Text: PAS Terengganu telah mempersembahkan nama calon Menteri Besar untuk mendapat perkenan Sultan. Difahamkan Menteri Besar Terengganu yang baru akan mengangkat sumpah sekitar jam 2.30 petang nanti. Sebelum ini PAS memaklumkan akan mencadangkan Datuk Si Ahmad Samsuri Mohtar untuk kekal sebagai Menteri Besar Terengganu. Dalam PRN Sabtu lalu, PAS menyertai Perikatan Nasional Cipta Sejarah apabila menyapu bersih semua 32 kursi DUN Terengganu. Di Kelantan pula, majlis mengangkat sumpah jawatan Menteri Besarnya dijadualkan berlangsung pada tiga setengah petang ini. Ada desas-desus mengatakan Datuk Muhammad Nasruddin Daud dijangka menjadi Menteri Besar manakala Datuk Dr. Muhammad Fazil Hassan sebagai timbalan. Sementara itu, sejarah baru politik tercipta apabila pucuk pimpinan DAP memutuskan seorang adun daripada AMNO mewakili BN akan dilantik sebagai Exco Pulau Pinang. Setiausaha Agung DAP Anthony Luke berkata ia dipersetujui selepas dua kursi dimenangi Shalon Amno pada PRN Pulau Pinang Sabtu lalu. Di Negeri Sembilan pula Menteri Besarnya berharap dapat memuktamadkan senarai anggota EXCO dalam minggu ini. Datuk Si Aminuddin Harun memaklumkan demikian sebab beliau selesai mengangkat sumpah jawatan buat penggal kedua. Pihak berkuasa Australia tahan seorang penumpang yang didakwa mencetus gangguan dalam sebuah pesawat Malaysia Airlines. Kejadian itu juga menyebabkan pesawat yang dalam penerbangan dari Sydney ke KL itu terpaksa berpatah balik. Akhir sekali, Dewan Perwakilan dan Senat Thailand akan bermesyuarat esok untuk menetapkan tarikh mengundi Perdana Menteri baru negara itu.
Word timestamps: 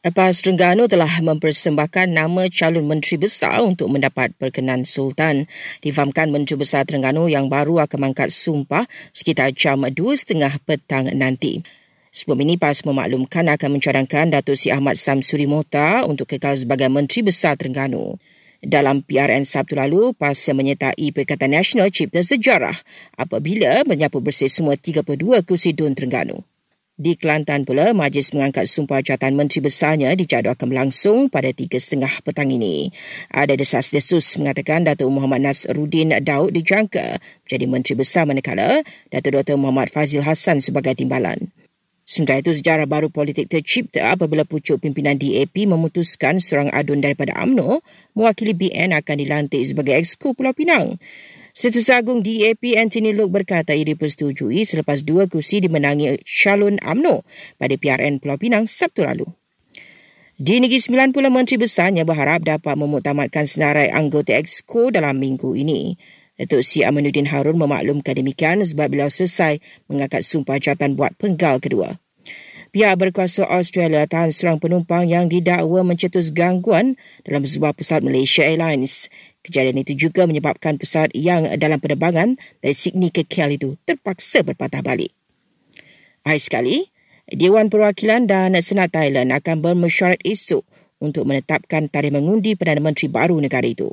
PAS 0.00 0.40
Terengganu 0.40 0.88
telah 0.88 1.20
mempersembahkan 1.20 2.08
nama 2.08 2.48
calon 2.48 2.88
Menteri 2.88 3.20
Besar 3.20 3.60
untuk 3.60 3.92
mendapat 3.92 4.32
perkenan 4.32 4.88
Sultan. 4.88 5.44
Difahamkan 5.84 6.32
Menteri 6.32 6.56
Besar 6.56 6.88
Terengganu 6.88 7.28
yang 7.28 7.52
baru 7.52 7.84
akan 7.84 8.08
mengangkat 8.08 8.32
sumpah 8.32 8.88
sekitar 9.12 9.52
jam 9.52 9.84
2.30 9.84 10.40
petang 10.64 11.12
nanti. 11.12 11.60
Sebelum 12.16 12.40
ini 12.48 12.56
PAS 12.56 12.80
memaklumkan 12.88 13.52
akan 13.52 13.76
mencadangkan 13.76 14.32
Datuk 14.32 14.56
Si 14.56 14.72
Ahmad 14.72 14.96
Samsuri 14.96 15.44
Mohtar 15.44 16.08
untuk 16.08 16.32
kekal 16.32 16.56
sebagai 16.56 16.88
Menteri 16.88 17.20
Besar 17.20 17.60
Terengganu. 17.60 18.16
Dalam 18.64 19.04
PRN 19.04 19.44
Sabtu 19.44 19.76
lalu, 19.76 20.16
PAS 20.16 20.48
menyertai 20.48 21.12
Perikatan 21.12 21.52
Nasional 21.52 21.92
Cipta 21.92 22.24
Sejarah 22.24 22.80
apabila 23.20 23.84
menyapu 23.84 24.24
bersih 24.24 24.48
semua 24.48 24.80
32 24.80 25.44
kursi 25.44 25.76
DUN 25.76 25.92
Terengganu. 25.92 26.40
Di 27.00 27.16
Kelantan 27.16 27.64
pula, 27.64 27.96
majlis 27.96 28.28
mengangkat 28.36 28.68
sumpah 28.68 29.00
jawatan 29.00 29.32
Menteri 29.32 29.64
Besarnya 29.64 30.12
dijadualkan 30.12 30.68
berlangsung 30.68 31.32
pada 31.32 31.48
tiga 31.48 31.80
setengah 31.80 32.12
petang 32.20 32.52
ini. 32.52 32.92
Ada 33.32 33.56
desas-desus 33.56 34.36
mengatakan 34.36 34.84
Datuk 34.84 35.08
Muhammad 35.08 35.48
Nasruddin 35.48 36.12
Daud 36.20 36.52
dijangka 36.52 37.16
menjadi 37.48 37.64
Menteri 37.64 37.94
Besar 37.96 38.28
manakala 38.28 38.84
Datuk 39.08 39.32
Dr. 39.32 39.56
Muhammad 39.56 39.88
Fazil 39.88 40.20
Hassan 40.20 40.60
sebagai 40.60 40.92
timbalan. 40.92 41.48
Sementara 42.04 42.44
itu, 42.44 42.52
sejarah 42.52 42.84
baru 42.84 43.08
politik 43.08 43.48
tercipta 43.48 44.12
apabila 44.12 44.44
pucuk 44.44 44.84
pimpinan 44.84 45.16
DAP 45.16 45.56
memutuskan 45.64 46.36
seorang 46.36 46.68
adun 46.68 47.00
daripada 47.00 47.32
AMNO 47.40 47.80
mewakili 48.12 48.52
BN 48.52 48.92
akan 48.92 49.16
dilantik 49.16 49.64
sebagai 49.64 49.96
Exco 49.96 50.36
Pulau 50.36 50.52
Pinang. 50.52 51.00
Setiausaha 51.60 52.00
Agung 52.00 52.24
DAP 52.24 52.72
Anthony 52.72 53.12
Luke 53.12 53.36
berkata 53.36 53.76
ia 53.76 53.84
dipersetujui 53.84 54.64
selepas 54.64 55.04
dua 55.04 55.28
kursi 55.28 55.60
dimenangi 55.60 56.16
Shalon 56.24 56.80
Amno 56.80 57.20
pada 57.60 57.76
PRN 57.76 58.16
Pulau 58.16 58.40
Pinang 58.40 58.64
Sabtu 58.64 59.04
lalu. 59.04 59.28
Di 60.40 60.56
Negeri 60.56 60.80
Sembilan 60.80 61.12
pula 61.12 61.28
Menteri 61.28 61.60
Besarnya 61.60 62.08
berharap 62.08 62.48
dapat 62.48 62.80
memuktamadkan 62.80 63.44
senarai 63.44 63.92
anggota 63.92 64.40
EXCO 64.40 64.88
dalam 64.88 65.20
minggu 65.20 65.52
ini. 65.52 66.00
Datuk 66.40 66.64
Si 66.64 66.80
Aminuddin 66.80 67.28
Harun 67.28 67.60
memaklumkan 67.60 68.16
demikian 68.16 68.64
sebab 68.64 68.96
beliau 68.96 69.12
selesai 69.12 69.60
mengangkat 69.84 70.24
sumpah 70.24 70.56
jawatan 70.56 70.96
buat 70.96 71.12
penggal 71.20 71.60
kedua. 71.60 72.00
Pihak 72.70 73.02
berkuasa 73.02 73.50
Australia 73.50 74.06
tahan 74.06 74.30
seorang 74.30 74.62
penumpang 74.62 75.02
yang 75.02 75.26
didakwa 75.26 75.82
mencetus 75.82 76.30
gangguan 76.30 76.94
dalam 77.26 77.42
sebuah 77.42 77.74
pesawat 77.74 78.06
Malaysia 78.06 78.46
Airlines. 78.46 79.10
Kejadian 79.40 79.80
itu 79.80 79.96
juga 79.96 80.28
menyebabkan 80.28 80.76
pesawat 80.76 81.16
yang 81.16 81.48
dalam 81.56 81.80
penerbangan 81.80 82.36
dari 82.60 82.76
Sydney 82.76 83.08
ke 83.08 83.24
KL 83.24 83.56
itu 83.56 83.80
terpaksa 83.88 84.44
berpatah 84.44 84.84
balik. 84.84 85.16
Akhir 86.28 86.42
sekali, 86.44 86.76
Dewan 87.24 87.72
Perwakilan 87.72 88.28
dan 88.28 88.52
Senat 88.60 88.92
Thailand 88.92 89.32
akan 89.32 89.64
bermesyuarat 89.64 90.20
esok 90.20 90.60
untuk 91.00 91.24
menetapkan 91.24 91.88
tarikh 91.88 92.12
mengundi 92.12 92.52
Perdana 92.52 92.84
Menteri 92.84 93.08
baru 93.08 93.40
negara 93.40 93.64
itu. 93.64 93.88